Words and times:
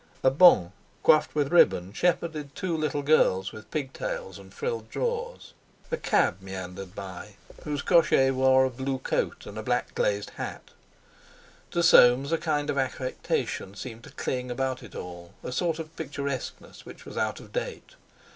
A 0.23 0.31
"bonne" 0.31 0.71
coiffed 1.03 1.35
with 1.35 1.51
ribbon 1.51 1.93
shepherded 1.93 2.55
two 2.55 2.75
little 2.75 3.03
girls 3.03 3.51
with 3.51 3.69
pig 3.69 3.93
tails 3.93 4.39
and 4.39 4.51
frilled 4.51 4.89
drawers. 4.89 5.53
A 5.91 5.97
cab 5.97 6.41
meandered 6.41 6.95
by, 6.95 7.35
whose 7.65 7.83
cocher 7.83 8.33
wore 8.33 8.65
a 8.65 8.71
blue 8.71 8.97
coat 8.97 9.45
and 9.45 9.59
a 9.59 9.61
black 9.61 9.93
glazed 9.93 10.31
hat. 10.31 10.71
To 11.69 11.83
Soames 11.83 12.31
a 12.31 12.39
kind 12.39 12.71
of 12.71 12.79
affectation 12.79 13.75
seemed 13.75 14.03
to 14.05 14.09
cling 14.13 14.49
about 14.49 14.81
it 14.81 14.95
all, 14.95 15.35
a 15.43 15.51
sort 15.51 15.77
of 15.77 15.95
picturesqueness 15.95 16.83
which 16.83 17.05
was 17.05 17.15
out 17.15 17.39
of 17.39 17.53
date. 17.53 17.93